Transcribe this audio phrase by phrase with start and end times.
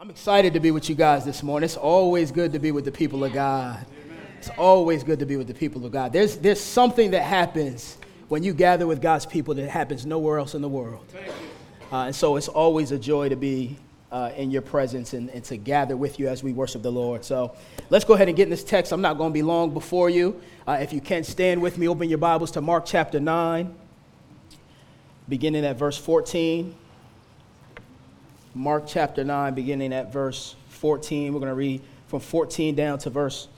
[0.00, 1.64] I'm excited to be with you guys this morning.
[1.64, 3.84] It's always good to be with the people of God.
[4.38, 6.12] It's always good to be with the people of God.
[6.12, 10.54] There's, there's something that happens when you gather with God's people that happens nowhere else
[10.54, 11.04] in the world.
[11.90, 13.76] Uh, and so it's always a joy to be
[14.12, 17.24] uh, in your presence and, and to gather with you as we worship the Lord.
[17.24, 17.56] So
[17.90, 18.92] let's go ahead and get in this text.
[18.92, 20.40] I'm not going to be long before you.
[20.64, 23.74] Uh, if you can't stand with me, open your Bibles to Mark chapter 9,
[25.28, 26.72] beginning at verse 14.
[28.54, 31.32] Mark chapter 9, beginning at verse 14.
[31.32, 33.48] We're going to read from 14 down to verse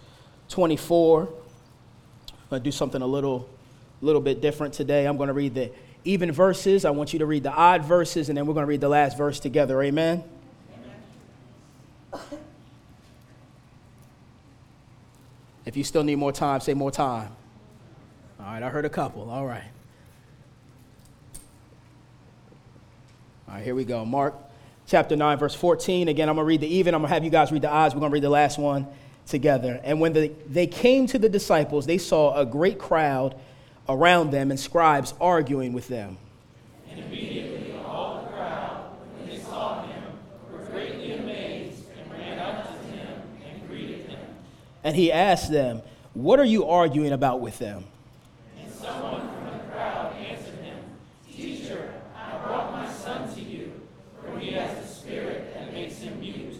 [0.48, 1.22] 24.
[1.22, 1.28] I'm
[2.50, 3.48] going to do something a little,
[4.00, 5.06] little bit different today.
[5.06, 5.70] I'm going to read the
[6.04, 6.84] even verses.
[6.84, 8.88] I want you to read the odd verses, and then we're going to read the
[8.88, 9.80] last verse together.
[9.82, 10.24] Amen?
[12.12, 12.22] Amen.
[15.64, 17.30] If you still need more time, say more time.
[18.40, 19.30] All right, I heard a couple.
[19.30, 19.62] All right.
[23.46, 24.04] All right, here we go.
[24.04, 24.34] Mark
[24.90, 26.08] chapter 9, verse 14.
[26.08, 26.94] Again, I'm going to read the even.
[26.94, 27.94] I'm going to have you guys read the odds.
[27.94, 28.88] We're going to read the last one
[29.26, 29.80] together.
[29.84, 33.36] And when the, they came to the disciples, they saw a great crowd
[33.88, 36.18] around them and scribes arguing with them.
[36.90, 40.02] And immediately all the crowd, when they saw him,
[40.52, 44.20] were greatly amazed and ran up to him and greeted him.
[44.82, 45.82] And he asked them,
[46.14, 47.84] What are you arguing about with them?
[48.58, 50.78] And someone from the crowd answered him,
[51.32, 53.72] Teacher, I brought my son to you,
[54.20, 56.56] for he has a spirit that makes him mute.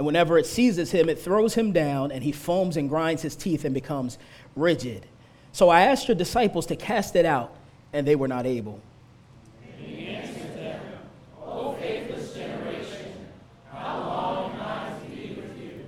[0.00, 3.36] And whenever it seizes him, it throws him down, and he foams and grinds his
[3.36, 4.16] teeth and becomes
[4.56, 5.04] rigid.
[5.52, 7.54] So I asked your disciples to cast it out,
[7.92, 8.80] and they were not able.
[9.62, 10.80] And he answered them,
[11.44, 13.12] O faithless generation,
[13.70, 15.84] how long am I be with you?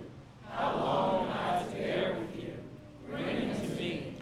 [0.51, 2.53] How long am I bear with you?
[3.09, 4.15] Bring him to me.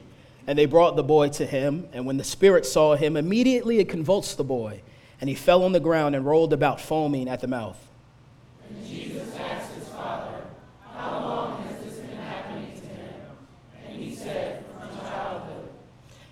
[0.47, 3.89] And they brought the boy to him, and when the spirit saw him, immediately it
[3.89, 4.83] convulsed the boy,
[5.21, 7.89] and he fell on the ground and rolled about, foaming at the mouth.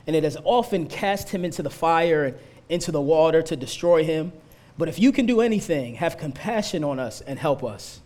[0.09, 2.39] And it has often cast him into the fire and
[2.71, 4.33] into the water to destroy him.
[4.79, 8.01] But if you can do anything, have compassion on us and help us.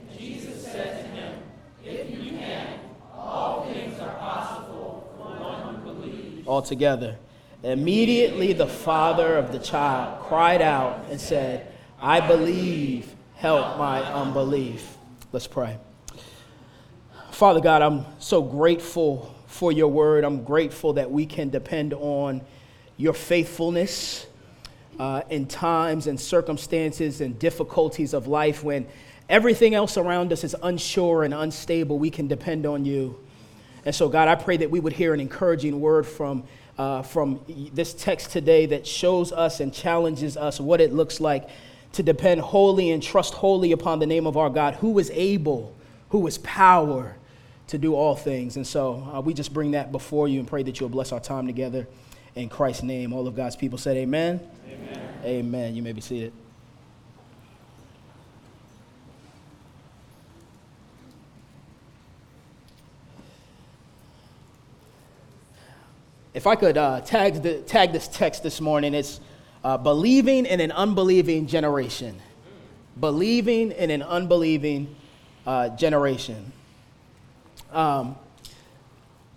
[0.00, 1.38] And Jesus said to him,
[1.84, 2.80] If you can,
[3.14, 6.46] all things are possible for one who believes.
[6.48, 7.16] All together.
[7.62, 14.96] Immediately the father of the child cried out and said, I believe, help my unbelief.
[15.30, 15.78] Let's pray.
[17.30, 20.24] Father God, I'm so grateful for your word.
[20.24, 22.42] I'm grateful that we can depend on
[22.96, 24.26] your faithfulness
[24.98, 28.86] uh, in times and circumstances and difficulties of life when
[29.28, 31.98] everything else around us is unsure and unstable.
[31.98, 33.18] We can depend on you.
[33.84, 36.44] And so, God, I pray that we would hear an encouraging word from,
[36.76, 37.40] uh, from
[37.72, 41.48] this text today that shows us and challenges us what it looks like
[41.92, 45.74] to depend wholly and trust wholly upon the name of our God, who is able,
[46.10, 47.16] who is power
[47.68, 48.56] to do all things.
[48.56, 51.20] And so uh, we just bring that before you and pray that you'll bless our
[51.20, 51.86] time together
[52.34, 53.12] in Christ's name.
[53.12, 54.40] All of God's people said, Amen.
[54.66, 55.10] Amen.
[55.24, 55.74] Amen.
[55.74, 56.32] You may be seated.
[66.34, 69.20] If I could uh, tag, the, tag this text this morning, it's
[69.64, 72.20] uh, believing in an unbelieving generation.
[73.00, 74.94] Believing in an unbelieving
[75.46, 76.52] uh, generation.
[77.72, 78.16] Um,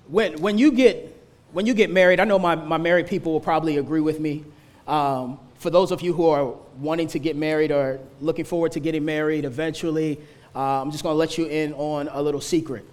[0.08, 1.18] when, when, you get,
[1.52, 4.44] when you get married, I know my, my married people will probably agree with me.
[4.88, 8.80] Um, for those of you who are wanting to get married or looking forward to
[8.80, 10.20] getting married eventually,
[10.56, 12.86] uh, I'm just going to let you in on a little secret,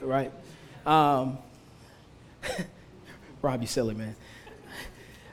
[0.00, 0.30] right?
[0.86, 1.38] Um,
[3.42, 4.14] Rob, you silly man.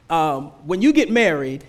[0.09, 1.65] Um, when you get married,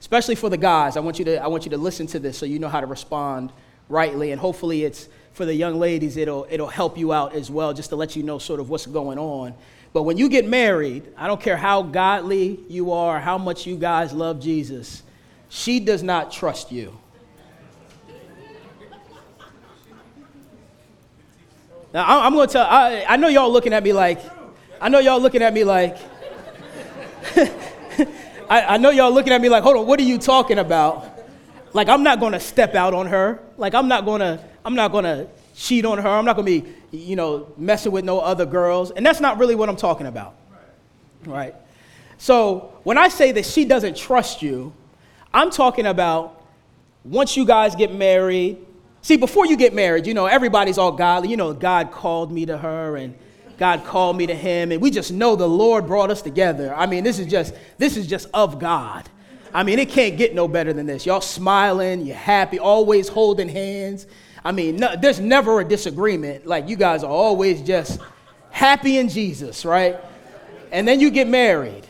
[0.00, 2.38] especially for the guys, I want you to I want you to listen to this
[2.38, 3.52] so you know how to respond
[3.88, 6.16] rightly, and hopefully it's for the young ladies.
[6.16, 8.86] It'll it'll help you out as well, just to let you know sort of what's
[8.86, 9.54] going on.
[9.92, 13.76] But when you get married, I don't care how godly you are, how much you
[13.76, 15.02] guys love Jesus,
[15.48, 16.98] she does not trust you.
[21.92, 22.66] Now I'm going to tell.
[22.66, 24.20] I, I know y'all looking at me like.
[24.80, 25.96] I know y'all looking at me like,
[27.36, 31.08] I, I, know y'all looking at me like, hold on, what are you talking about?
[31.72, 33.40] Like, I'm not gonna step out on her.
[33.56, 36.08] Like, I'm not gonna, I'm not gonna cheat on her.
[36.08, 38.90] I'm not gonna be, you know, messing with no other girls.
[38.90, 40.34] And that's not really what I'm talking about.
[41.24, 41.54] Right?
[42.18, 44.72] So, when I say that she doesn't trust you,
[45.32, 46.42] I'm talking about
[47.04, 48.58] once you guys get married.
[49.02, 51.28] See, before you get married, you know, everybody's all godly.
[51.28, 53.14] You know, God called me to her and
[53.58, 56.74] God called me to him, and we just know the Lord brought us together.
[56.74, 59.08] I mean, this is just this is just of God.
[59.54, 61.06] I mean, it can't get no better than this.
[61.06, 64.08] Y'all smiling, you're happy, always holding hands.
[64.44, 66.44] I mean, no, there's never a disagreement.
[66.44, 68.00] Like, you guys are always just
[68.50, 69.96] happy in Jesus, right?
[70.72, 71.86] And then you get married,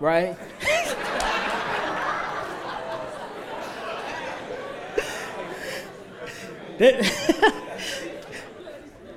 [0.00, 0.36] right?
[6.78, 7.00] then,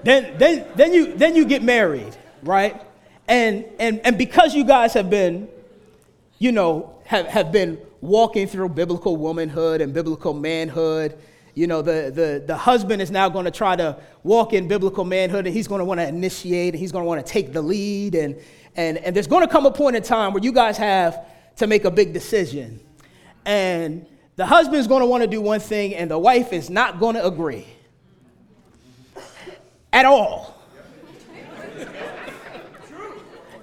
[0.03, 2.79] then, then, then, you, then you get married, right?
[3.27, 5.49] And, and, and because you guys have been,
[6.37, 11.17] you know, have, have been walking through biblical womanhood and biblical manhood,
[11.55, 15.03] you know, the, the, the husband is now going to try to walk in biblical
[15.03, 17.51] manhood and he's going to want to initiate and he's going to want to take
[17.51, 18.15] the lead.
[18.15, 18.39] And,
[18.77, 21.25] and, and there's going to come a point in time where you guys have
[21.57, 22.79] to make a big decision.
[23.45, 24.05] And
[24.37, 27.15] the husband's going to want to do one thing and the wife is not going
[27.15, 27.67] to agree
[29.91, 30.63] at all.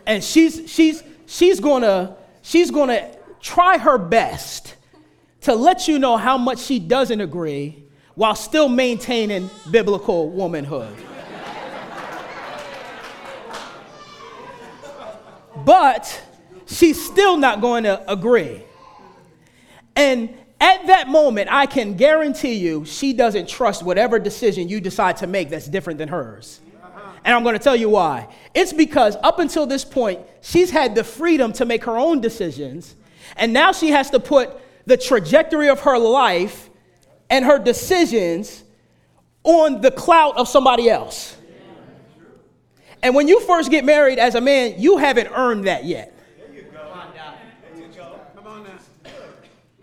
[0.07, 2.15] and she's, she's, she's going to
[2.49, 4.75] she's going to try her best
[5.43, 10.95] to let you know how much she doesn't agree while still maintaining biblical womanhood.
[15.65, 16.23] but
[16.67, 18.63] she's still not going to agree.
[19.95, 25.17] And at that moment, I can guarantee you she doesn't trust whatever decision you decide
[25.19, 26.61] to make that's different than hers.
[27.25, 28.29] And I'm going to tell you why.
[28.55, 32.95] It's because up until this point, she's had the freedom to make her own decisions.
[33.37, 34.51] And now she has to put
[34.87, 36.71] the trajectory of her life
[37.31, 38.65] and her decisions
[39.45, 41.37] on the clout of somebody else.
[43.03, 46.15] And when you first get married as a man, you haven't earned that yet.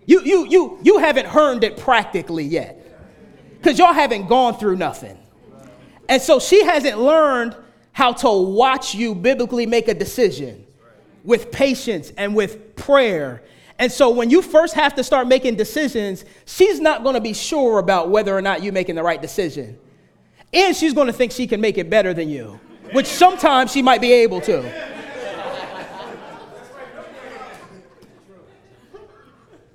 [0.08, 2.80] You, you, you, you haven't earned it practically yet
[3.58, 5.18] because y'all haven't gone through nothing.
[6.08, 7.56] And so she hasn't learned
[7.92, 10.65] how to watch you biblically make a decision
[11.26, 13.42] with patience and with prayer.
[13.78, 17.34] And so when you first have to start making decisions, she's not going to be
[17.34, 19.78] sure about whether or not you're making the right decision.
[20.54, 22.60] And she's going to think she can make it better than you,
[22.94, 24.96] which sometimes she might be able to.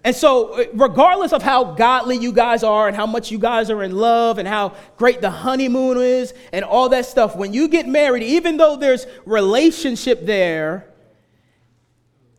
[0.03, 3.83] And so, regardless of how godly you guys are and how much you guys are
[3.83, 7.87] in love and how great the honeymoon is and all that stuff, when you get
[7.87, 10.90] married, even though there's relationship there,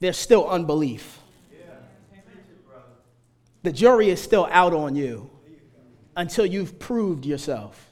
[0.01, 1.19] there's still unbelief.
[3.63, 5.29] The jury is still out on you
[6.17, 7.87] until you've proved yourself.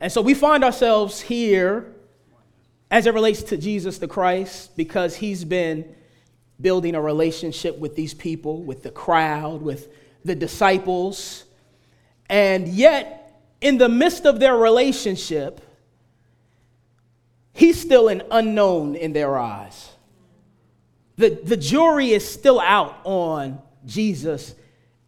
[0.00, 1.92] And so we find ourselves here
[2.90, 5.94] as it relates to Jesus the Christ because he's been
[6.60, 9.88] building a relationship with these people, with the crowd, with
[10.24, 11.44] the disciples.
[12.28, 15.60] And yet, in the midst of their relationship,
[17.52, 19.91] he's still an unknown in their eyes.
[21.16, 24.54] The, the jury is still out on Jesus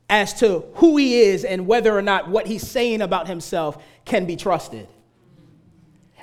[0.09, 4.27] as to who he is and whether or not what he's saying about himself can
[4.27, 4.87] be trusted.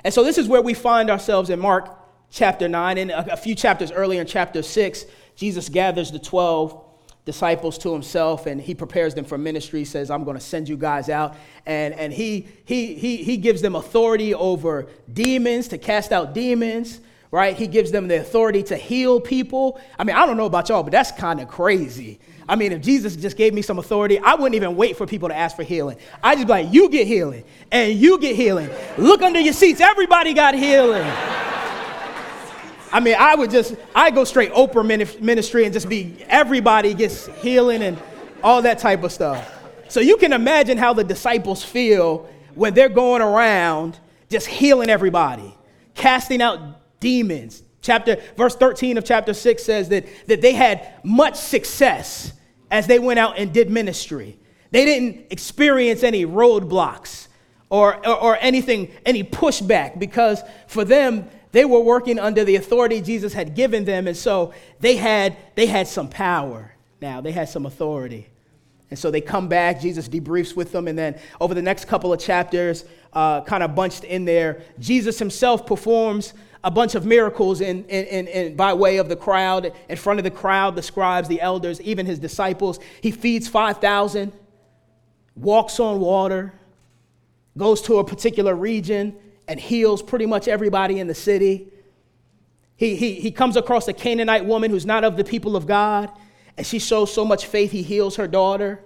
[0.04, 1.98] And so, this is where we find ourselves in Mark
[2.30, 5.04] chapter 9 and a few chapters earlier in chapter 6
[5.36, 6.82] Jesus gathers the 12
[7.26, 10.66] disciples to himself and he prepares them for ministry he says i'm going to send
[10.66, 11.36] you guys out.
[11.66, 17.00] And, and he, he, he, he gives them authority over demons to cast out demons
[17.32, 17.56] right?
[17.56, 19.80] He gives them the authority to heal people.
[19.98, 22.20] I mean i don't know about y'all but that's kind of crazy.
[22.48, 25.28] I mean if jesus just gave me some authority i wouldn't even wait for people
[25.28, 25.96] to ask for healing.
[26.22, 27.42] I just be like you get healing
[27.72, 28.70] and you get healing.
[28.96, 31.10] Look under your seats everybody got healing.
[32.94, 34.84] I mean, I would just, I go straight Oprah
[35.18, 37.96] ministry and just be, everybody gets healing and
[38.42, 39.50] all that type of stuff.
[39.88, 45.56] So you can imagine how the disciples feel when they're going around just healing everybody,
[45.94, 46.60] casting out
[47.02, 47.62] demons.
[47.82, 52.32] Chapter, verse 13 of chapter 6 says that, that they had much success
[52.70, 54.38] as they went out and did ministry.
[54.70, 57.28] They didn't experience any roadblocks
[57.68, 63.02] or, or, or anything, any pushback, because for them, they were working under the authority
[63.02, 67.48] Jesus had given them, and so they had, they had some power now, they had
[67.48, 68.28] some authority.
[68.88, 72.12] And so they come back, Jesus debriefs with them, and then over the next couple
[72.12, 76.32] of chapters, uh, kind of bunched in there, Jesus himself performs
[76.64, 80.20] a bunch of miracles in, in, in, in, by way of the crowd, in front
[80.20, 82.78] of the crowd, the scribes, the elders, even his disciples.
[83.00, 84.32] He feeds 5,000,
[85.34, 86.52] walks on water,
[87.58, 89.16] goes to a particular region,
[89.48, 91.68] and heals pretty much everybody in the city.
[92.76, 96.10] He, he, he comes across a Canaanite woman who's not of the people of God,
[96.56, 98.80] and she shows so much faith, he heals her daughter.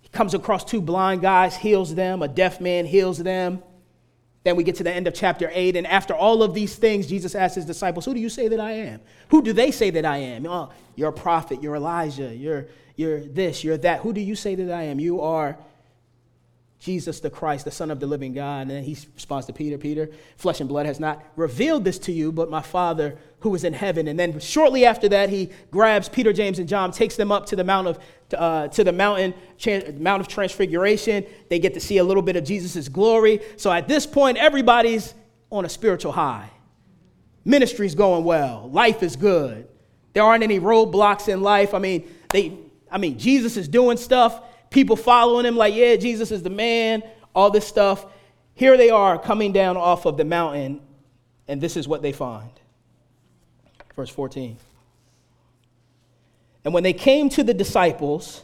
[0.00, 2.22] He comes across two blind guys, heals them.
[2.22, 3.62] A deaf man heals them.
[4.48, 7.06] Then we get to the end of chapter 8, and after all of these things,
[7.06, 9.00] Jesus asked his disciples, Who do you say that I am?
[9.28, 10.46] Who do they say that I am?
[10.46, 14.00] Oh, you're a prophet, you're Elijah, you're, you're this, you're that.
[14.00, 15.00] Who do you say that I am?
[15.00, 15.58] You are
[16.78, 18.62] Jesus the Christ, the Son of the living God.
[18.62, 22.12] And then he responds to Peter, Peter, flesh and blood has not revealed this to
[22.12, 24.08] you, but my Father who is in heaven.
[24.08, 27.56] And then shortly after that, he grabs Peter, James, and John, takes them up to
[27.56, 27.98] the Mount of,
[28.36, 29.34] uh, to the mountain,
[29.98, 31.24] Mount of Transfiguration.
[31.48, 33.40] They get to see a little bit of Jesus' glory.
[33.56, 35.14] So at this point, everybody's
[35.50, 36.50] on a spiritual high.
[37.44, 38.68] Ministry's going well.
[38.70, 39.68] Life is good.
[40.12, 41.74] There aren't any roadblocks in life.
[41.74, 42.58] I mean, they,
[42.90, 47.02] I mean, Jesus is doing stuff people following him, like, yeah, Jesus is the man,
[47.34, 48.06] all this stuff.
[48.54, 50.80] Here they are coming down off of the mountain,
[51.46, 52.50] and this is what they find.
[53.94, 54.56] Verse 14.
[56.64, 58.42] And when they came to the disciples,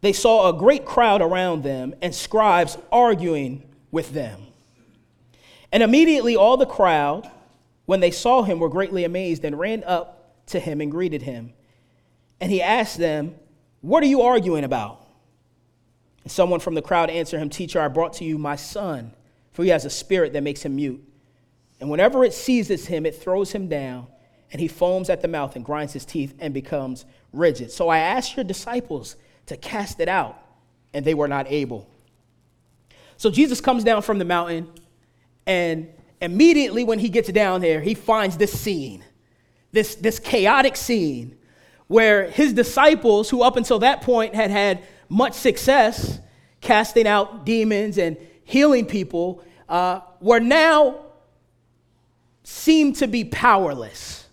[0.00, 4.46] they saw a great crowd around them and scribes arguing with them.
[5.72, 7.30] And immediately all the crowd,
[7.86, 11.52] when they saw him, were greatly amazed and ran up to him and greeted him.
[12.40, 13.34] And he asked them,
[13.80, 14.99] What are you arguing about?
[16.26, 19.12] Someone from the crowd answered him, Teacher, I brought to you my son,
[19.52, 21.02] for he has a spirit that makes him mute.
[21.80, 24.06] And whenever it seizes him, it throws him down,
[24.52, 27.70] and he foams at the mouth and grinds his teeth and becomes rigid.
[27.72, 30.38] So I asked your disciples to cast it out,
[30.92, 31.88] and they were not able.
[33.16, 34.68] So Jesus comes down from the mountain,
[35.46, 35.88] and
[36.20, 39.04] immediately when he gets down there, he finds this scene,
[39.72, 41.36] this, this chaotic scene,
[41.86, 46.20] where his disciples, who up until that point had had much success
[46.62, 51.00] casting out demons and healing people uh, were now
[52.44, 54.26] seemed to be powerless.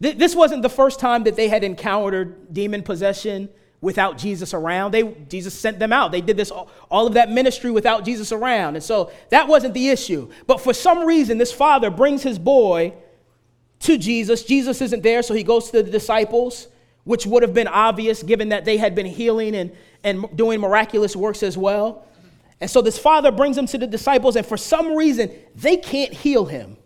[0.00, 3.48] This wasn't the first time that they had encountered demon possession
[3.80, 4.92] without Jesus around.
[4.92, 6.10] They, Jesus sent them out.
[6.10, 8.74] They did this, all of that ministry without Jesus around.
[8.74, 10.28] And so that wasn't the issue.
[10.48, 12.94] But for some reason, this father brings his boy
[13.80, 14.42] to Jesus.
[14.42, 16.66] Jesus isn't there, so he goes to the disciples
[17.04, 19.72] which would have been obvious given that they had been healing and,
[20.04, 22.06] and doing miraculous works as well.
[22.60, 26.12] And so this father brings him to the disciples, and for some reason, they can't
[26.12, 26.76] heal him.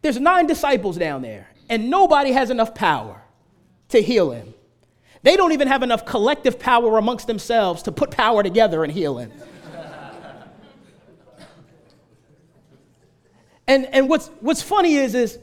[0.00, 3.22] There's nine disciples down there, and nobody has enough power
[3.90, 4.54] to heal him.
[5.22, 9.18] They don't even have enough collective power amongst themselves to put power together and heal
[9.18, 9.32] him.
[13.66, 15.38] and, and what's, what's funny is, is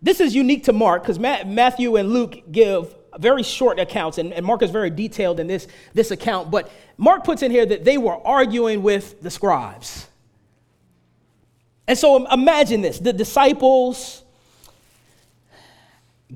[0.00, 4.46] this is unique to Mark because Matthew and Luke give very short accounts, and, and
[4.46, 6.50] Mark is very detailed in this, this account.
[6.50, 10.06] But Mark puts in here that they were arguing with the scribes.
[11.88, 14.22] And so imagine this the disciples,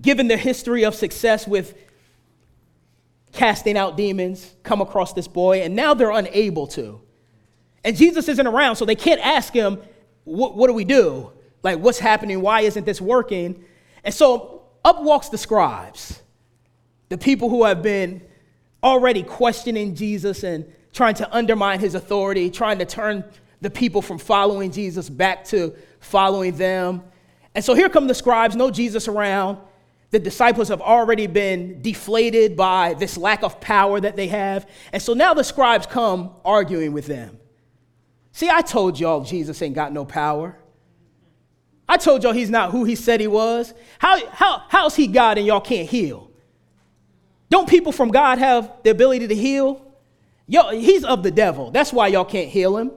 [0.01, 1.77] given their history of success with
[3.33, 7.01] casting out demons, come across this boy, and now they're unable to.
[7.85, 9.79] And Jesus isn't around, so they can't ask him,
[10.25, 11.33] What, what do we do?
[11.63, 12.41] Like, what's happening?
[12.41, 13.65] Why isn't this working?
[14.05, 16.21] And so up walks the scribes,
[17.09, 18.23] the people who have been
[18.83, 23.25] already questioning Jesus and trying to undermine his authority, trying to turn
[23.61, 27.03] the people from following Jesus back to following them.
[27.55, 29.59] And so here come the scribes, no Jesus around.
[30.11, 34.69] The disciples have already been deflated by this lack of power that they have.
[34.93, 37.39] And so now the scribes come arguing with them.
[38.33, 40.59] See, I told y'all Jesus ain't got no power.
[41.89, 43.75] I told y'all he's not who he said he was.
[43.99, 46.31] How, how, how's he God and y'all can't heal?
[47.51, 49.85] Don't people from God have the ability to heal?
[50.47, 51.71] Yo, he's of the devil.
[51.71, 52.93] That's why y'all can't heal him.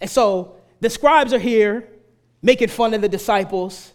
[0.00, 1.88] And so the scribes are here
[2.42, 3.92] making fun of the disciples,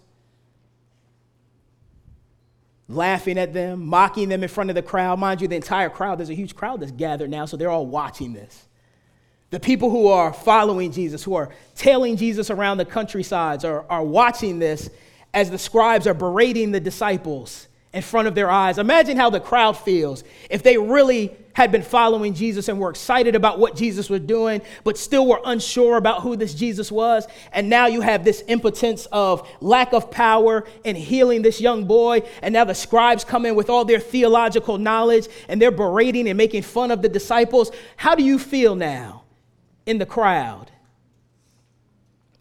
[2.87, 5.19] laughing at them, mocking them in front of the crowd.
[5.19, 7.85] Mind you, the entire crowd, there's a huge crowd that's gathered now, so they're all
[7.85, 8.67] watching this.
[9.49, 14.03] The people who are following Jesus, who are tailing Jesus around the countrysides, are, are
[14.03, 14.89] watching this
[15.33, 18.77] as the scribes are berating the disciples in front of their eyes.
[18.77, 23.35] Imagine how the crowd feels if they really had been following Jesus and were excited
[23.35, 27.25] about what Jesus was doing, but still were unsure about who this Jesus was.
[27.51, 32.21] And now you have this impotence of lack of power in healing this young boy.
[32.41, 36.37] And now the scribes come in with all their theological knowledge and they're berating and
[36.37, 37.71] making fun of the disciples.
[37.95, 39.23] How do you feel now?
[39.87, 40.69] In the crowd.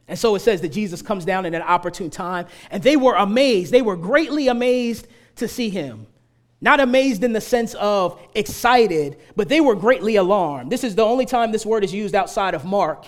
[0.08, 3.14] And so it says that Jesus comes down in an opportune time, and they were
[3.14, 3.72] amazed.
[3.72, 6.06] They were greatly amazed to see him.
[6.60, 10.70] Not amazed in the sense of excited, but they were greatly alarmed.
[10.70, 13.06] This is the only time this word is used outside of Mark,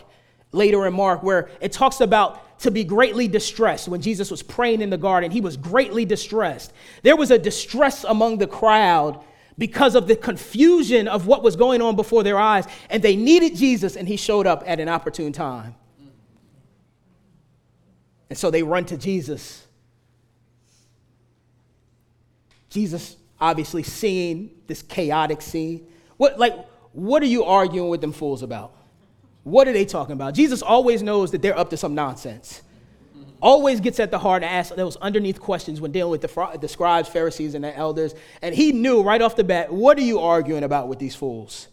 [0.52, 3.88] later in Mark, where it talks about to be greatly distressed.
[3.88, 6.72] When Jesus was praying in the garden, he was greatly distressed.
[7.02, 9.24] There was a distress among the crowd
[9.58, 12.64] because of the confusion of what was going on before their eyes.
[12.88, 15.74] And they needed Jesus, and he showed up at an opportune time.
[18.30, 19.66] And so they run to Jesus.
[22.70, 25.86] Jesus obviously seeing this chaotic scene.
[26.16, 26.54] What like
[26.92, 28.74] what are you arguing with them fools about?
[29.44, 30.34] What are they talking about?
[30.34, 32.62] Jesus always knows that they're up to some nonsense.
[33.40, 36.68] Always gets at the heart and asks those underneath questions when dealing with the, the
[36.68, 38.14] scribes, Pharisees, and the elders.
[38.42, 41.68] And he knew right off the bat, what are you arguing about with these fools?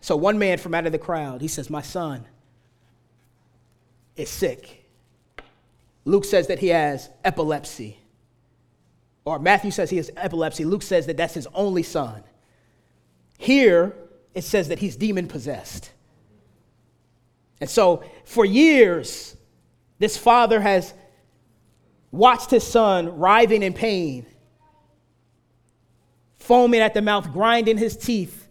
[0.00, 2.26] So one man from out of the crowd, he says, My son
[4.16, 4.84] is sick.
[6.04, 7.98] Luke says that he has epilepsy.
[9.24, 10.64] Or Matthew says he has epilepsy.
[10.64, 12.24] Luke says that that's his only son.
[13.38, 13.94] Here,
[14.34, 15.92] it says that he's demon possessed.
[17.60, 19.36] And so, for years,
[20.02, 20.92] this father has
[22.10, 24.26] watched his son writhing in pain,
[26.38, 28.48] foaming at the mouth, grinding his teeth,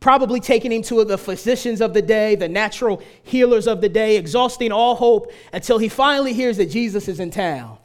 [0.00, 4.18] probably taking him to the physicians of the day, the natural healers of the day,
[4.18, 7.78] exhausting all hope until he finally hears that Jesus is in town.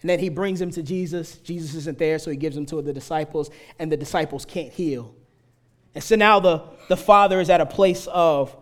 [0.00, 1.36] And then he brings him to Jesus.
[1.40, 5.14] Jesus isn't there, so he gives him to the disciples, and the disciples can't heal.
[5.94, 8.56] And so now the, the father is at a place of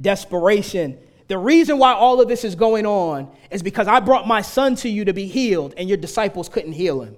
[0.00, 0.98] desperation.
[1.28, 4.74] The reason why all of this is going on is because I brought my son
[4.76, 7.16] to you to be healed, and your disciples couldn't heal him.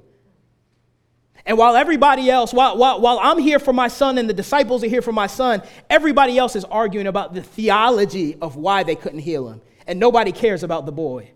[1.47, 4.85] And while everybody else, while, while, while I'm here for my son and the disciples
[4.85, 8.95] are here for my son, everybody else is arguing about the theology of why they
[8.95, 9.63] couldn't heal him.
[9.87, 11.31] And nobody cares about the boy.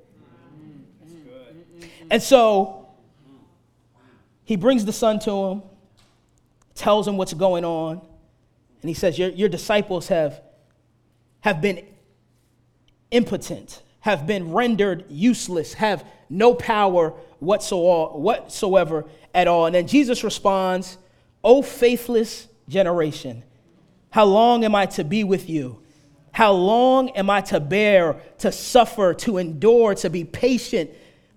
[2.11, 2.89] And so
[4.45, 5.63] he brings the son to him,
[6.75, 8.03] tells him what's going on.
[8.83, 10.43] And he says, Your, your disciples have,
[11.41, 11.87] have been
[13.15, 19.67] impotent, have been rendered useless, have no power whatsoever at all.
[19.67, 20.99] And then Jesus responds,
[21.43, 23.45] O faithless generation,
[24.11, 25.81] how long am I to be with you?
[26.33, 30.91] How long am I to bear, to suffer, to endure, to be patient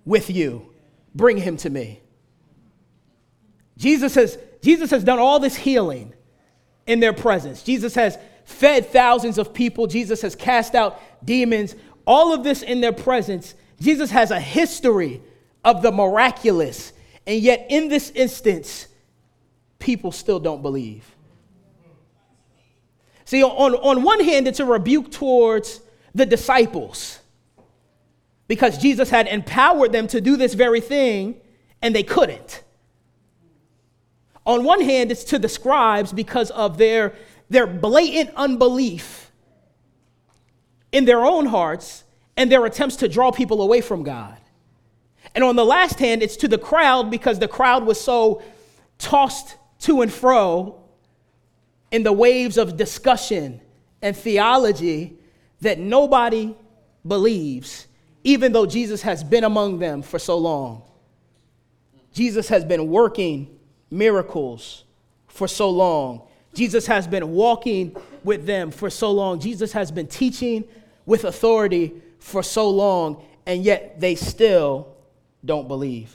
[0.05, 0.74] with you?
[1.13, 2.01] Bring him to me.
[3.77, 6.13] Jesus has, Jesus has done all this healing
[6.87, 7.61] in their presence.
[7.61, 9.88] Jesus has fed thousands of people.
[9.88, 11.75] Jesus has cast out demons.
[12.05, 13.53] All of this in their presence.
[13.79, 15.22] Jesus has a history
[15.64, 16.94] of the miraculous.
[17.27, 18.88] And yet, in this instance,
[19.79, 21.03] people still don't believe.
[23.25, 25.81] See, on, on one hand, it's a rebuke towards
[26.16, 27.20] the disciples
[28.48, 31.36] because Jesus had empowered them to do this very thing
[31.81, 32.64] and they couldn't.
[34.46, 37.14] On one hand, it's to the scribes because of their,
[37.50, 39.31] their blatant unbelief
[40.92, 42.03] in their own hearts
[42.36, 44.38] and their attempts to draw people away from God.
[45.36, 48.42] And on the last hand, it's to the crowd because the crowd was so
[48.98, 50.83] tossed to and fro
[51.92, 53.62] in the waves of discussion
[54.01, 55.18] and theology
[55.62, 56.55] that nobody
[57.05, 57.88] believes,
[58.24, 60.83] even though Jesus has been among them for so long.
[62.14, 64.83] Jesus has been working miracles
[65.27, 66.26] for so long.
[66.53, 69.40] Jesus has been walking with them for so long.
[69.40, 70.64] Jesus has been teaching
[71.05, 74.96] with authority for so long, and yet they still
[75.46, 76.14] don't believe.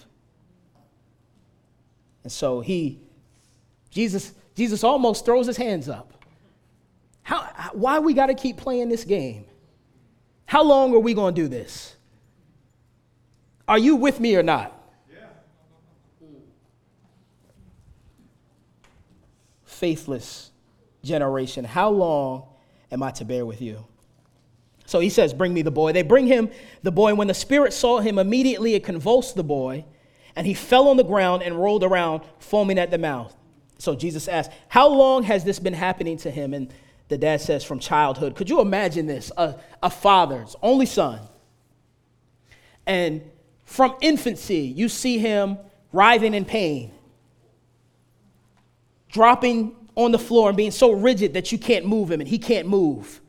[2.22, 3.00] And so he,
[3.90, 6.12] Jesus, Jesus almost throws his hands up.
[7.22, 9.44] How, why we got to keep playing this game?
[10.46, 11.96] How long are we going to do this?
[13.66, 14.81] Are you with me or not?
[19.82, 20.52] Faithless
[21.02, 22.44] generation, how long
[22.92, 23.84] am I to bear with you?
[24.86, 25.92] So he says, Bring me the boy.
[25.92, 26.50] They bring him
[26.84, 29.84] the boy, and when the spirit saw him, immediately it convulsed the boy,
[30.36, 33.34] and he fell on the ground and rolled around, foaming at the mouth.
[33.78, 36.54] So Jesus asked, How long has this been happening to him?
[36.54, 36.72] And
[37.08, 38.36] the dad says, From childhood.
[38.36, 39.32] Could you imagine this?
[39.36, 41.18] A, a father's only son.
[42.86, 43.28] And
[43.64, 45.58] from infancy, you see him
[45.92, 46.92] writhing in pain
[49.12, 52.38] dropping on the floor and being so rigid that you can't move him and he
[52.38, 53.20] can't move.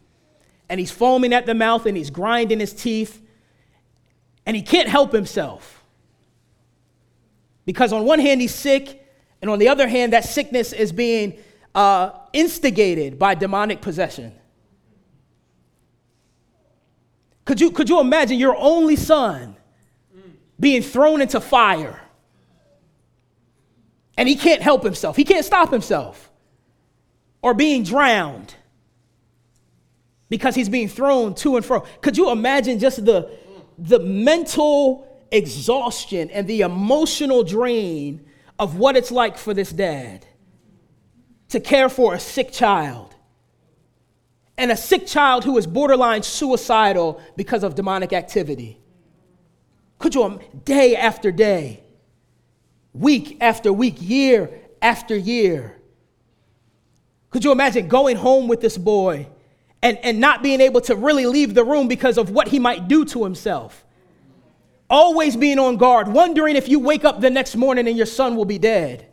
[0.70, 3.22] And he's foaming at the mouth and he's grinding his teeth
[4.46, 5.84] and he can't help himself.
[7.66, 9.06] Because on one hand, he's sick,
[9.42, 11.38] and on the other hand, that sickness is being
[11.74, 14.34] uh, instigated by demonic possession.
[17.46, 19.56] Could you, could you imagine your only son
[20.60, 22.00] being thrown into fire?
[24.18, 25.16] And he can't help himself.
[25.16, 26.30] He can't stop himself.
[27.42, 28.56] Or being drowned
[30.30, 31.82] because he's being thrown to and fro.
[32.02, 33.30] Could you imagine just the,
[33.78, 38.26] the mental exhaustion and the emotional drain
[38.58, 40.26] of what it's like for this dad?
[41.54, 43.14] to care for a sick child
[44.58, 48.82] and a sick child who is borderline suicidal because of demonic activity.
[50.00, 51.83] Could you, day after day,
[52.94, 54.50] week after week, year
[54.82, 55.78] after year,
[57.30, 59.28] could you imagine going home with this boy
[59.82, 62.88] and, and not being able to really leave the room because of what he might
[62.88, 63.84] do to himself?
[64.90, 68.36] Always being on guard, wondering if you wake up the next morning and your son
[68.36, 69.08] will be dead.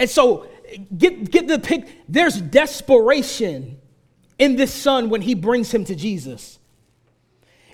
[0.00, 0.48] And so,
[0.96, 1.86] get, get the pic.
[2.08, 3.78] There's desperation
[4.38, 6.58] in this son when he brings him to Jesus.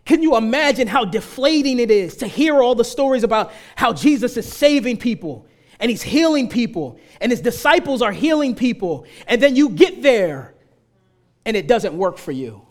[0.09, 4.39] Can you imagine how deflating it is to hear all the stories about how Jesus
[4.39, 5.47] is saving people
[5.79, 10.55] and he's healing people and his disciples are healing people, and then you get there
[11.45, 12.63] and it doesn't work for you?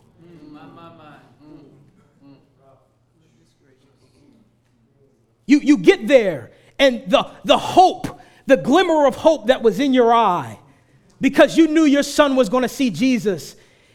[5.46, 9.94] You, you get there and the, the hope the glimmer of hope that was in
[9.94, 10.58] your eye
[11.20, 13.54] because you knew your son was going to see Jesus.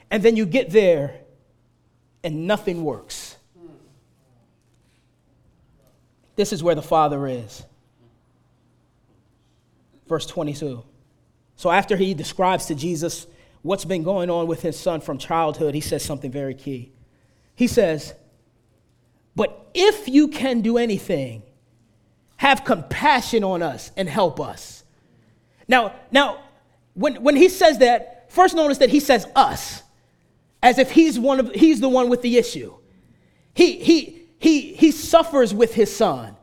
[0.10, 1.23] And then you get there
[2.24, 3.38] and nothing works.
[6.36, 7.64] This is where the Father is.
[10.08, 10.84] Verse 22.
[11.56, 13.28] So after he describes to Jesus
[13.62, 16.92] what's been going on with his son from childhood, he says something very key.
[17.56, 18.14] He says,
[19.36, 21.44] But if you can do anything,
[22.38, 24.84] have compassion on us and help us.
[25.68, 26.44] Now, now
[26.94, 29.84] when, when he says that, first notice that he says us,
[30.64, 32.74] as if he's, one of, he's the one with the issue.
[33.54, 36.38] He, he, he, he suffers with his son.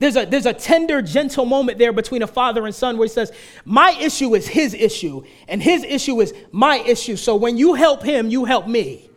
[0.00, 3.12] There's a, there's a tender, gentle moment there between a father and son where he
[3.12, 3.32] says,
[3.64, 7.16] My issue is his issue, and his issue is my issue.
[7.16, 9.08] So when you help him, you help me.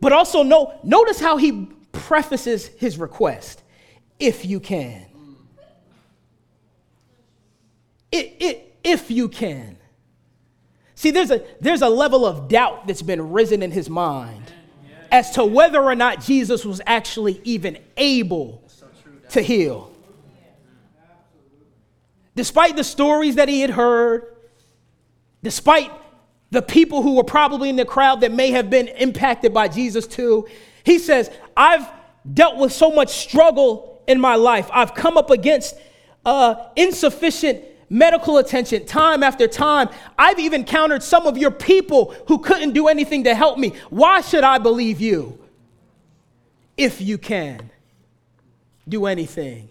[0.00, 3.62] But also, no, notice how he prefaces his request
[4.18, 5.04] if you can.
[8.10, 9.76] It, it, if you can.
[11.02, 14.52] See, there's a, there's a level of doubt that's been risen in his mind
[15.10, 18.62] as to whether or not Jesus was actually even able
[19.30, 19.90] to heal.
[22.36, 24.32] Despite the stories that he had heard,
[25.42, 25.90] despite
[26.52, 30.06] the people who were probably in the crowd that may have been impacted by Jesus
[30.06, 30.46] too,
[30.84, 31.84] he says, I've
[32.32, 34.70] dealt with so much struggle in my life.
[34.72, 35.74] I've come up against
[36.24, 39.88] uh, insufficient medical attention time after time.
[40.18, 43.74] I've even countered some of your people who couldn't do anything to help me.
[43.90, 45.38] Why should I believe you?
[46.76, 47.70] If you can
[48.88, 49.68] do anything.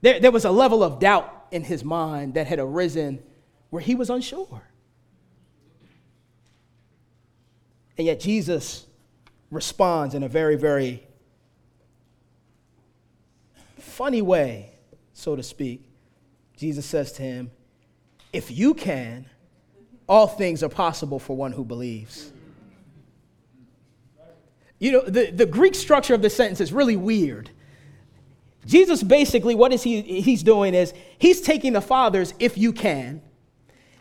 [0.00, 3.22] There, there was a level of doubt in his mind that had arisen
[3.68, 4.62] where he was unsure.
[7.98, 8.86] And yet Jesus
[9.50, 11.06] responds in a very, very
[13.76, 14.70] funny way,
[15.12, 15.87] so to speak,
[16.58, 17.52] Jesus says to him,
[18.32, 19.26] If you can,
[20.08, 22.32] all things are possible for one who believes.
[24.80, 27.50] You know, the, the Greek structure of the sentence is really weird.
[28.66, 33.22] Jesus basically, what is he he's doing is he's taking the Father's if you can,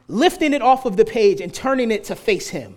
[0.07, 2.75] lifting it off of the page and turning it to face him.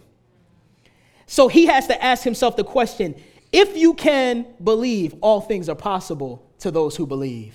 [1.26, 3.14] So he has to ask himself the question,
[3.50, 7.54] if you can believe, all things are possible to those who believe.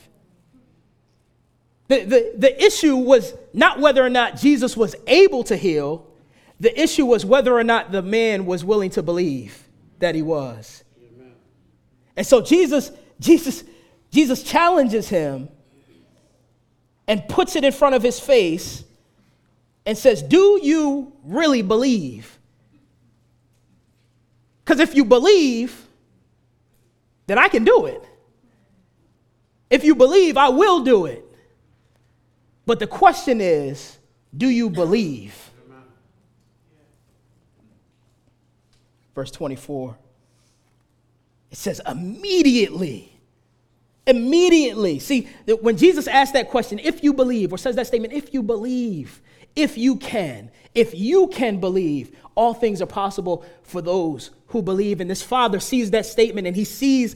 [1.87, 6.07] The, the, the issue was not whether or not Jesus was able to heal,
[6.59, 9.67] the issue was whether or not the man was willing to believe
[9.99, 10.83] that he was.
[10.97, 11.33] Amen.
[12.15, 13.63] And so Jesus, Jesus,
[14.11, 15.49] Jesus challenges him
[17.07, 18.83] and puts it in front of his face
[19.85, 22.39] and says, Do you really believe?
[24.63, 25.85] Because if you believe,
[27.27, 28.03] then I can do it.
[29.69, 31.24] If you believe, I will do it.
[32.65, 33.97] But the question is
[34.35, 35.51] do you believe?
[39.13, 39.97] Verse 24.
[41.51, 43.17] It says, immediately.
[44.05, 44.99] Immediately.
[44.99, 45.29] See,
[45.61, 49.21] when Jesus asked that question, if you believe, or says that statement, if you believe,
[49.55, 54.99] if you can, if you can believe, all things are possible for those who believe.
[54.99, 57.15] And this father sees that statement and he sees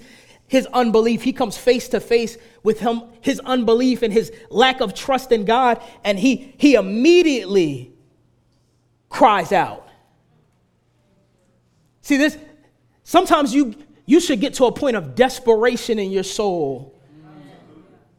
[0.49, 1.21] his unbelief.
[1.21, 5.45] He comes face to face with him, his unbelief and his lack of trust in
[5.45, 7.93] God, and he, he immediately
[9.07, 9.88] cries out.
[12.01, 12.38] See, this
[13.03, 16.99] sometimes you you should get to a point of desperation in your soul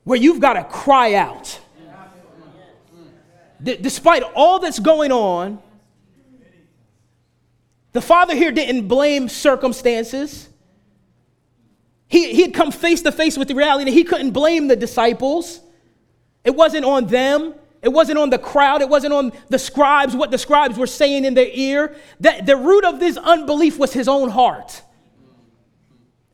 [0.05, 1.59] where you've got to cry out.
[3.61, 5.61] D- despite all that's going on,
[7.91, 10.50] the father here didn't blame circumstances.
[12.11, 14.75] He, he had come face to face with the reality that he couldn't blame the
[14.75, 15.61] disciples.
[16.43, 17.55] It wasn't on them.
[17.83, 18.83] It wasn't on the crowd.
[18.83, 21.95] It wasn't on the scribes, what the scribes were saying in their ear.
[22.19, 24.83] That the root of this unbelief was his own heart.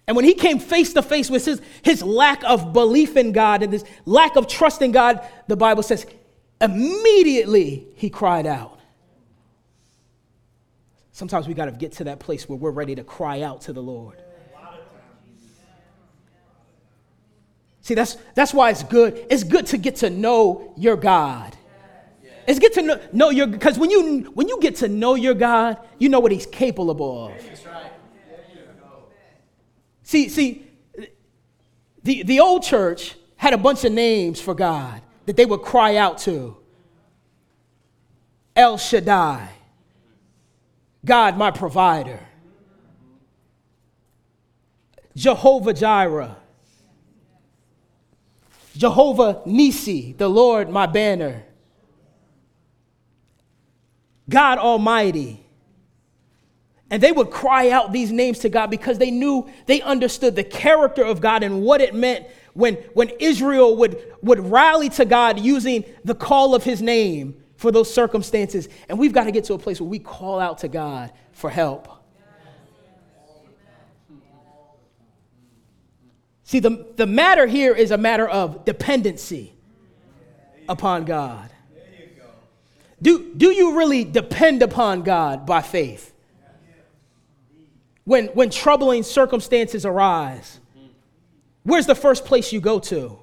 [0.07, 3.63] And when he came face to face with his, his lack of belief in God
[3.63, 6.07] and this lack of trust in God, the Bible says,
[6.59, 8.81] immediately he cried out.
[11.13, 13.75] Sometimes we got to get to that place where we're ready to cry out to
[13.75, 14.23] the Lord.
[17.87, 19.25] See, that's, that's why it's good.
[19.31, 21.57] It's good to get to know your God.
[22.49, 25.35] It's good to know, know your because when you when you get to know your
[25.35, 27.33] God, you know what He's capable of.
[30.03, 30.69] See, see,
[32.03, 35.95] the, the old church had a bunch of names for God that they would cry
[35.95, 36.57] out to.
[38.57, 39.49] El Shaddai,
[41.05, 42.19] God my provider.
[45.15, 46.37] Jehovah Jireh,
[48.77, 51.45] Jehovah Nisi, the Lord my banner.
[54.29, 55.43] God Almighty.
[56.91, 60.45] And they would cry out these names to God because they knew, they understood the
[60.45, 65.41] character of God and what it meant when, when Israel would, would rally to God
[65.41, 68.69] using the call of his name for those circumstances.
[68.89, 71.51] And we've got to get to a place where we call out to God for
[71.51, 71.89] help.
[76.47, 79.53] See, the, the matter here is a matter of dependency
[80.69, 81.51] upon God.
[83.03, 86.15] Do, do you really depend upon God by faith?
[88.05, 90.61] When, when troubling circumstances arise,
[91.65, 93.19] where's the first place you go to?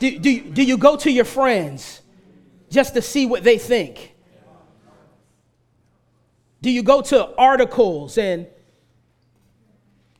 [0.00, 2.02] Do, do, do you go to your friends
[2.70, 4.16] just to see what they think?
[6.60, 8.48] Do you go to articles and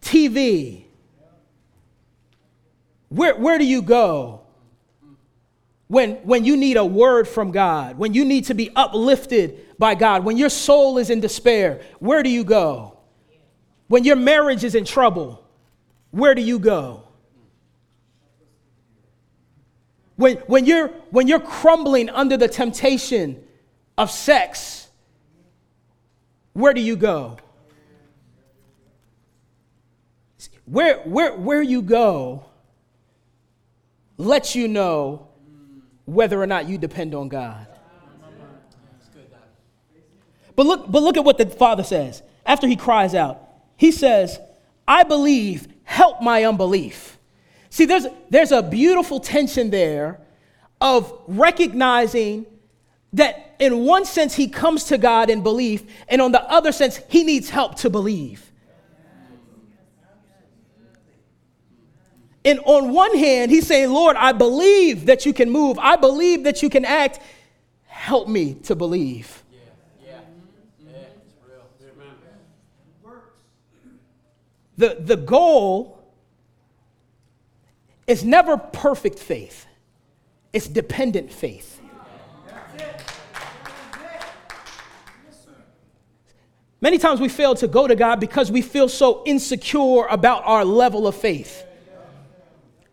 [0.00, 0.84] TV.
[3.08, 4.42] Where, where do you go
[5.88, 9.94] when, when you need a word from God, when you need to be uplifted by
[9.94, 11.80] God, when your soul is in despair?
[11.98, 12.98] Where do you go?
[13.88, 15.42] When your marriage is in trouble,
[16.11, 17.04] where do you go?
[20.16, 23.42] When, when, you're, when you're crumbling under the temptation
[23.96, 24.88] of sex,
[26.52, 27.38] where do you go?
[30.70, 32.44] Where, where, where you go
[34.16, 35.28] lets you know
[36.04, 37.66] whether or not you depend on God.
[40.57, 43.40] But look, but look at what the father says after he cries out.
[43.76, 44.40] He says,
[44.88, 47.18] I believe, help my unbelief.
[47.70, 50.20] See, there's, there's a beautiful tension there
[50.81, 52.46] of recognizing
[53.12, 57.00] that in one sense he comes to God in belief, and on the other sense,
[57.09, 58.47] he needs help to believe.
[62.48, 65.78] And on one hand, he's saying, Lord, I believe that you can move.
[65.78, 67.20] I believe that you can act.
[67.84, 69.42] Help me to believe.
[74.78, 76.00] The, the goal
[78.06, 79.66] is never perfect faith,
[80.54, 81.82] it's dependent faith.
[86.80, 90.64] Many times we fail to go to God because we feel so insecure about our
[90.64, 91.66] level of faith.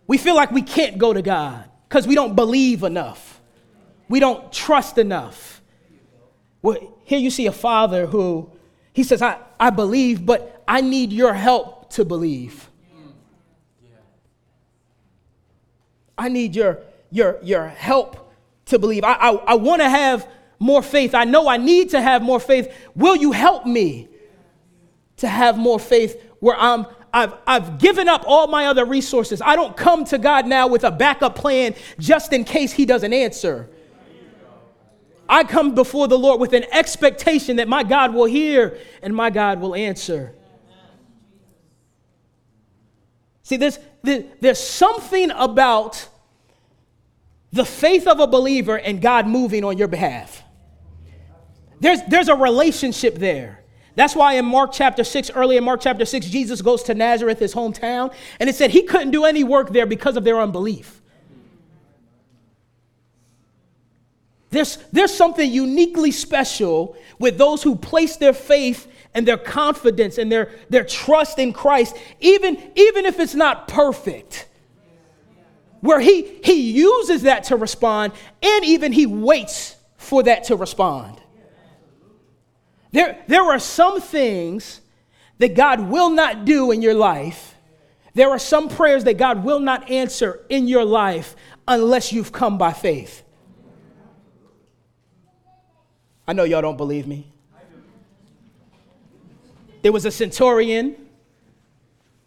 [0.08, 3.42] We feel like we can't go to God because we don't believe enough.
[4.08, 5.62] We don't trust enough.
[6.62, 8.52] Well, here you see a father who
[8.94, 12.70] he says, I, I believe, but I need your help to believe.
[16.18, 16.80] I need your,
[17.12, 18.32] your, your help
[18.66, 19.04] to believe.
[19.04, 20.28] I, I, I want to have
[20.60, 21.14] more faith.
[21.14, 22.74] I know I need to have more faith.
[22.96, 24.08] Will you help me
[25.18, 29.42] to have more faith where I'm, I've, I've given up all my other resources.
[29.42, 33.14] I don't come to God now with a backup plan just in case He doesn't
[33.14, 33.70] answer.
[35.30, 39.30] I come before the Lord with an expectation that my God will hear and my
[39.30, 40.36] God will answer.
[43.44, 46.10] See, there's, there's something about
[47.54, 50.44] the faith of a believer and God moving on your behalf.
[51.80, 53.64] There's, there's a relationship there.
[53.96, 57.40] That's why in Mark chapter 6, early in Mark chapter 6, Jesus goes to Nazareth,
[57.40, 61.02] his hometown, and it said he couldn't do any work there because of their unbelief.
[64.50, 70.32] There's, there's something uniquely special with those who place their faith and their confidence and
[70.32, 74.48] their, their trust in Christ, even, even if it's not perfect.
[75.82, 81.22] Where he, he uses that to respond, and even he waits for that to respond.
[82.96, 84.80] There, there are some things
[85.40, 87.56] that God will not do in your life
[88.14, 91.36] There are some prayers that God will not answer in your life
[91.68, 93.24] unless you've come by faith.
[96.26, 97.28] I know y'all don't believe me.
[99.82, 100.96] There was a centurion,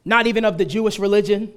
[0.04, 1.54] not even of the Jewish religion,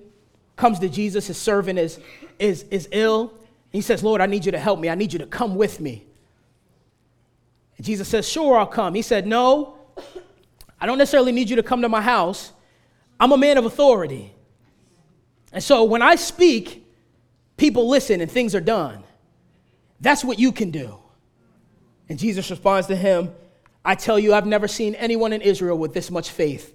[0.55, 1.99] comes to Jesus, his servant is,
[2.39, 3.33] is, is ill.
[3.73, 4.89] He says, Lord, I need you to help me.
[4.89, 6.05] I need you to come with me.
[7.83, 8.93] Jesus says, Sure, I'll come.
[8.93, 9.77] He said, No,
[10.79, 12.51] I don't necessarily need you to come to my house.
[13.19, 14.33] I'm a man of authority.
[15.51, 16.85] And so when I speak,
[17.57, 19.03] people listen and things are done.
[19.99, 20.97] That's what you can do.
[22.09, 23.31] And Jesus responds to him,
[23.85, 26.73] I tell you, I've never seen anyone in Israel with this much faith.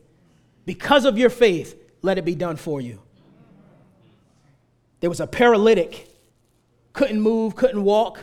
[0.64, 3.00] Because of your faith, let it be done for you.
[5.00, 6.08] There was a paralytic,
[6.92, 8.20] couldn't move, couldn't walk.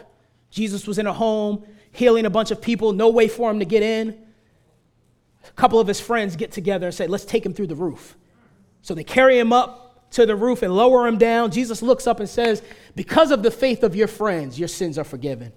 [0.50, 3.66] Jesus was in a home, healing a bunch of people, no way for him to
[3.66, 4.18] get in.
[5.48, 8.18] A couple of his friends get together and say, Let's take him through the roof.
[8.82, 11.52] So they carry him up to the roof and lower him down.
[11.52, 12.62] Jesus looks up and says,
[12.96, 15.54] Because of the faith of your friends, your sins are forgiven.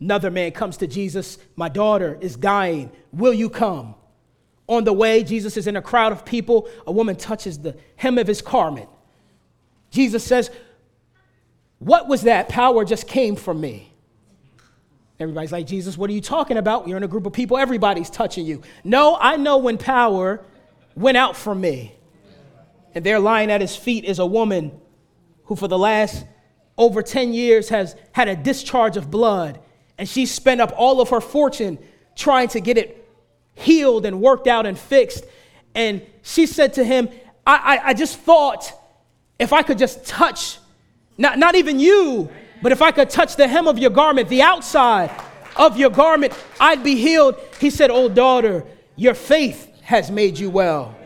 [0.00, 2.90] Another man comes to Jesus, My daughter is dying.
[3.12, 3.94] Will you come?
[4.66, 6.68] On the way, Jesus is in a crowd of people.
[6.86, 8.88] A woman touches the hem of his garment.
[9.90, 10.50] Jesus says,
[11.84, 12.48] What was that?
[12.48, 13.92] Power just came from me.
[15.20, 16.88] Everybody's like, Jesus, what are you talking about?
[16.88, 18.62] You're in a group of people, everybody's touching you.
[18.84, 20.42] No, I know when power
[20.96, 21.94] went out from me.
[22.94, 24.80] And there lying at his feet is a woman
[25.44, 26.24] who, for the last
[26.78, 29.60] over 10 years, has had a discharge of blood.
[29.98, 31.78] And she spent up all of her fortune
[32.16, 33.06] trying to get it
[33.54, 35.24] healed and worked out and fixed.
[35.74, 37.10] And she said to him,
[37.46, 38.72] I, I, I just thought
[39.38, 40.58] if I could just touch,
[41.16, 42.30] not, not even you,
[42.62, 45.10] but if I could touch the hem of your garment, the outside
[45.56, 47.36] of your garment, I'd be healed.
[47.60, 48.64] He said, Oh, daughter,
[48.96, 50.96] your faith has made you well.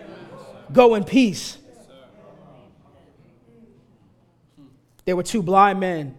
[0.72, 1.58] Go in peace.
[5.04, 6.18] There were two blind men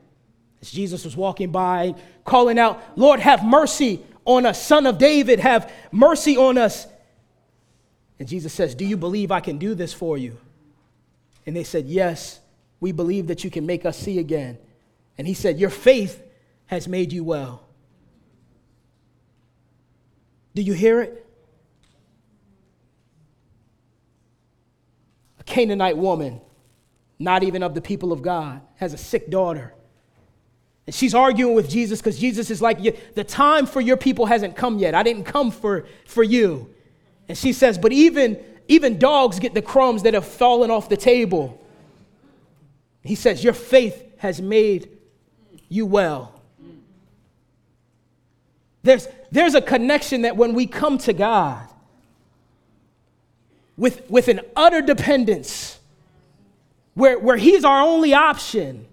[0.61, 4.61] as Jesus was walking by, calling out, Lord, have mercy on us.
[4.61, 6.87] Son of David, have mercy on us.
[8.17, 10.37] And Jesus says, Do you believe I can do this for you?
[11.45, 12.39] And they said, Yes,
[12.79, 14.57] we believe that you can make us see again.
[15.17, 16.23] And he said, Your faith
[16.67, 17.63] has made you well.
[20.55, 21.25] Do you hear it?
[25.39, 26.41] A Canaanite woman,
[27.17, 29.73] not even of the people of God, has a sick daughter.
[30.85, 32.81] And she's arguing with Jesus because Jesus is like,
[33.13, 34.95] The time for your people hasn't come yet.
[34.95, 36.73] I didn't come for, for you.
[37.27, 40.97] And she says, But even, even dogs get the crumbs that have fallen off the
[40.97, 41.63] table.
[43.03, 44.89] He says, Your faith has made
[45.67, 46.33] you well.
[48.83, 51.67] There's, there's a connection that when we come to God
[53.77, 55.79] with, with an utter dependence,
[56.93, 58.85] where, where He's our only option,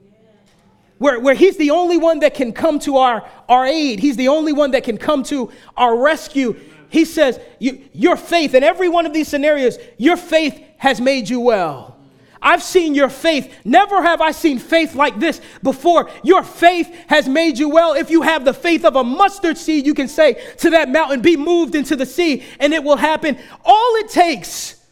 [0.99, 4.29] where, where He's the only one that can come to our, our aid, He's the
[4.29, 6.59] only one that can come to our rescue.
[6.89, 11.29] He says, you, Your faith, in every one of these scenarios, your faith has made
[11.29, 11.96] you well.
[12.41, 13.53] I've seen your faith.
[13.65, 16.11] Never have I seen faith like this before.
[16.23, 17.95] Your faith has made you well.
[17.95, 21.23] If you have the faith of a mustard seed, you can say to that mountain,
[21.23, 23.39] Be moved into the sea, and it will happen.
[23.65, 24.85] All it takes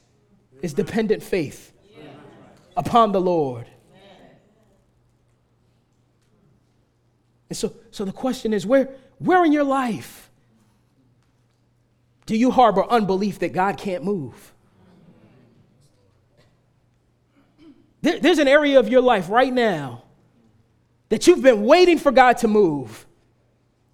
[0.62, 1.72] is dependent faith
[2.76, 3.66] upon the Lord.
[7.50, 10.30] And so, so the question is where, where in your life
[12.26, 14.53] do you harbor unbelief that God can't move?
[18.04, 20.02] There, there's an area of your life right now
[21.08, 23.06] that you've been waiting for God to move.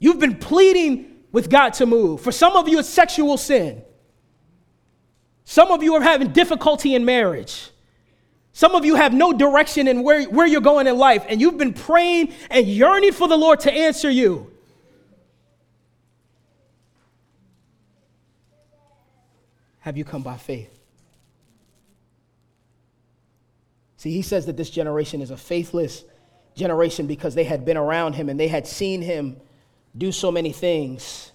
[0.01, 2.21] You've been pleading with God to move.
[2.21, 3.85] For some of you, it's sexual sin.
[5.45, 7.71] Some of you are having difficulty in marriage.
[8.53, 11.59] Some of you have no direction in where, where you're going in life, and you've
[11.59, 14.51] been praying and yearning for the Lord to answer you.
[19.79, 20.80] Have you come by faith?
[24.01, 26.05] See, he says that this generation is a faithless
[26.55, 29.37] generation because they had been around him and they had seen him
[29.95, 31.33] do so many things.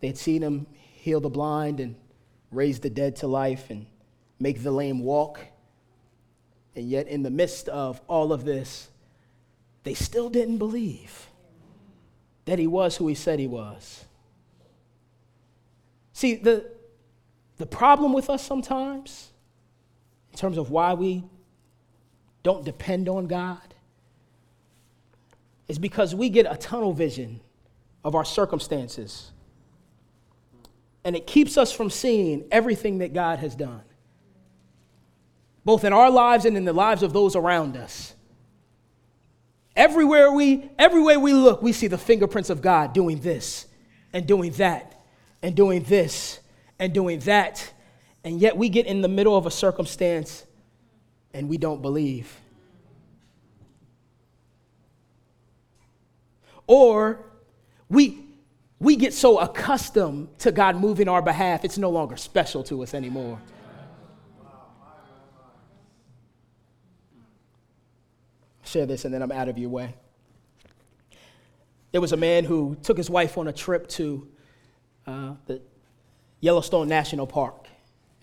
[0.00, 1.94] They had seen him heal the blind and
[2.50, 3.84] raise the dead to life and
[4.40, 5.40] make the lame walk.
[6.74, 8.88] And yet, in the midst of all of this,
[9.82, 11.26] they still didn't believe
[12.46, 14.06] that he was who he said he was.
[16.14, 16.70] See, the,
[17.58, 19.32] the problem with us sometimes,
[20.30, 21.24] in terms of why we
[22.42, 23.60] don't depend on God
[25.68, 27.40] is because we get a tunnel vision
[28.04, 29.30] of our circumstances.
[31.04, 33.82] and it keeps us from seeing everything that God has done,
[35.64, 38.14] both in our lives and in the lives of those around us.
[39.74, 43.66] Everywhere we, everywhere we look, we see the fingerprints of God doing this
[44.12, 45.00] and doing that
[45.42, 46.40] and doing this
[46.78, 47.72] and doing that.
[48.22, 50.44] And yet we get in the middle of a circumstance
[51.34, 52.40] and we don't believe.
[56.66, 57.24] Or
[57.88, 58.24] we,
[58.78, 62.94] we get so accustomed to God moving our behalf, it's no longer special to us
[62.94, 63.38] anymore.
[68.72, 69.94] share this and then I'm out of your way.
[71.92, 74.26] There was a man who took his wife on a trip to
[75.06, 75.60] uh, the
[76.40, 77.66] Yellowstone National Park.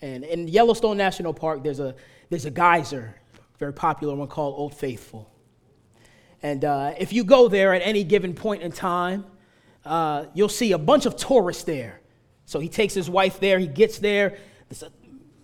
[0.02, 1.94] And in Yellowstone National Park, there's a,
[2.30, 3.14] there's a geyser,
[3.58, 5.30] very popular one called Old Faithful.
[6.42, 9.26] And uh, if you go there at any given point in time,
[9.84, 12.00] uh, you'll see a bunch of tourists there.
[12.46, 14.84] So he takes his wife there, he gets there, there's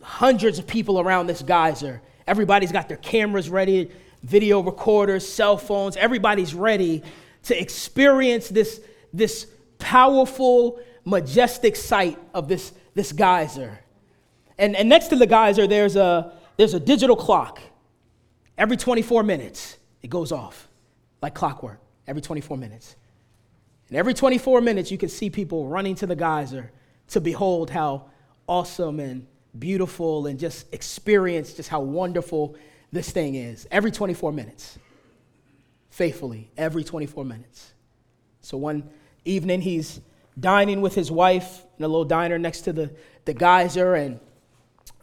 [0.01, 2.01] hundreds of people around this geyser.
[2.27, 3.91] Everybody's got their cameras ready
[4.23, 7.03] video recorders, cell phones, everybody's ready
[7.45, 8.81] to experience this,
[9.13, 9.47] this
[9.79, 13.79] powerful, majestic sight of this, this geyser.
[14.59, 17.61] And, and next to the geyser, there's a, there's a digital clock.
[18.59, 20.69] Every 24 minutes, it goes off
[21.23, 22.97] like clockwork, every 24 minutes.
[23.89, 26.73] And every 24 minutes, you can see people running to the geyser
[27.09, 28.07] to behold how
[28.49, 29.27] awesome and
[29.59, 32.57] beautiful and just experience just how wonderful
[32.93, 34.79] this thing is every 24 minutes,
[35.91, 37.73] faithfully, every 24 minutes.
[38.41, 38.89] So one
[39.25, 40.01] evening, he's
[40.39, 42.95] dining with his wife in a little diner next to the,
[43.25, 44.21] the geyser, and,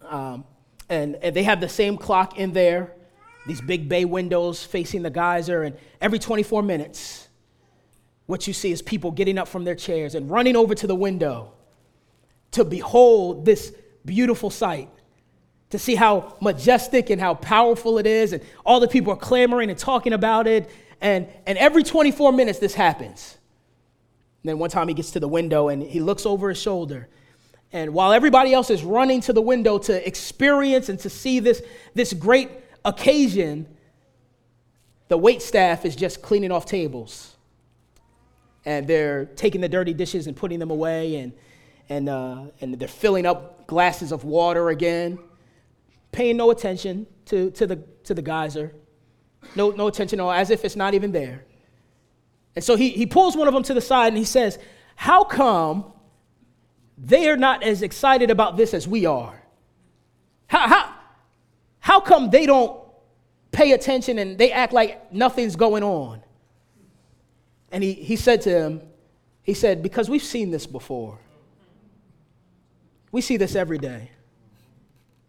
[0.04, 0.46] um,
[0.90, 2.94] and, and they have the same clock in there,
[3.46, 7.28] these big bay windows facing the geyser, and every 24 minutes,
[8.26, 10.96] what you see is people getting up from their chairs and running over to the
[10.96, 11.54] window
[12.52, 13.74] to behold this
[14.06, 14.90] beautiful sight
[15.74, 18.32] to see how majestic and how powerful it is.
[18.32, 20.70] And all the people are clamoring and talking about it.
[21.02, 23.40] And, and every 24 minutes, this happens.
[24.44, 27.10] And then one time he gets to the window and he looks over his shoulder.
[27.74, 31.62] And while everybody else is running to the window to experience and to see this,
[31.94, 32.50] this great
[32.86, 33.68] occasion,
[35.10, 37.36] the wait staff is just cleaning off tables.
[38.64, 41.18] And they're taking the dirty dishes and putting them away.
[41.18, 41.34] And,
[41.90, 45.20] and, uh, and they're filling up glasses of water again
[46.14, 48.74] paying no attention to, to, the, to the geyser,
[49.56, 51.44] no, no attention, at all, as if it's not even there.
[52.56, 54.60] And so he, he pulls one of them to the side and he says,
[54.96, 55.92] How come
[56.98, 59.42] they are not as excited about this as we are?
[60.48, 60.94] How, how,
[61.80, 62.80] how come they don't
[63.52, 66.22] pay attention and they act like nothing's going on?
[67.72, 68.82] And he, he said to him,
[69.42, 71.18] He said, Because we've seen this before.
[73.12, 74.12] We see this every day.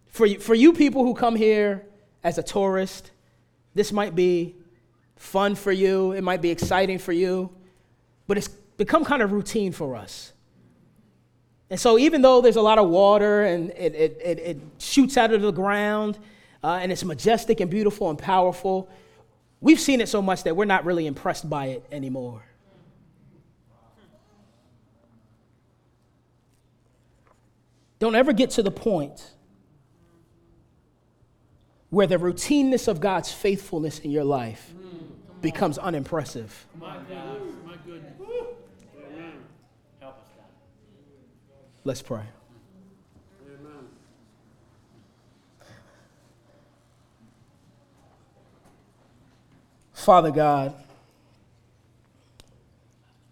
[0.09, 1.87] For you, for you people who come here
[2.23, 3.11] as a tourist,
[3.75, 4.55] this might be
[5.17, 7.51] fun for you, it might be exciting for you,
[8.27, 10.34] but it's become kind of routine for us.
[11.75, 15.17] And so, even though there's a lot of water and it, it, it, it shoots
[15.17, 16.17] out of the ground
[16.63, 18.89] uh, and it's majestic and beautiful and powerful,
[19.61, 22.45] we've seen it so much that we're not really impressed by it anymore.
[27.99, 29.33] Don't ever get to the point
[31.91, 34.73] where the routineness of God's faithfulness in your life
[35.41, 36.69] becomes unimpressive.
[36.79, 38.13] My God, my goodness.
[39.99, 40.45] Help us, God.
[41.85, 42.23] Let's pray.
[43.47, 43.85] Amen.
[49.93, 50.75] Father God,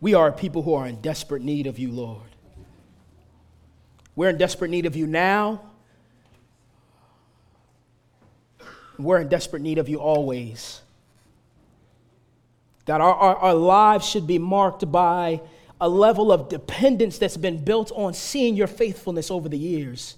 [0.01, 2.21] we are people who are in desperate need of you, Lord.
[4.15, 5.63] We're in desperate need of you now
[9.03, 10.81] We're in desperate need of you always.
[12.87, 15.41] God, our, our, our, lives should be marked by
[15.83, 20.17] a level of dependence that's been built on seeing your faithfulness over the years,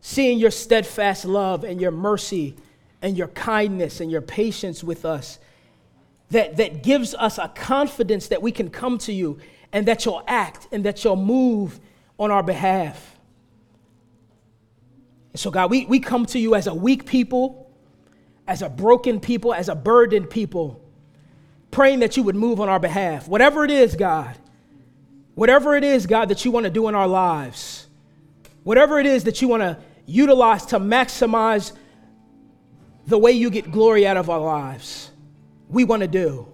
[0.00, 2.56] seeing your steadfast love and your mercy
[3.02, 5.38] and your kindness and your patience with us,
[6.30, 9.38] that, that gives us a confidence that we can come to you
[9.72, 11.78] and that you'll act and that you'll move
[12.18, 13.16] on our behalf.
[15.32, 17.68] And so, God, we, we come to you as a weak people
[18.48, 20.82] as a broken people, as a burdened people,
[21.70, 23.28] praying that you would move on our behalf.
[23.28, 24.34] Whatever it is, God,
[25.38, 27.86] whatever it is, God, that you want to do in our lives,
[28.64, 31.70] whatever it is that you want to utilize to maximize
[33.06, 35.12] the way you get glory out of our lives,
[35.68, 36.48] we want to do.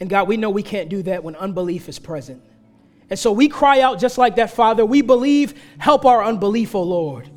[0.00, 2.42] And God, we know we can't do that when unbelief is present.
[3.08, 4.84] And so we cry out just like that, Father.
[4.84, 7.30] We believe, help our unbelief, O Lord,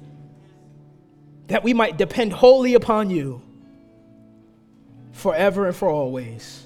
[1.50, 3.44] that we might depend wholly upon you
[5.12, 6.63] forever and for always.